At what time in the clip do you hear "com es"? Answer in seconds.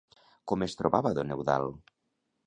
0.51-0.73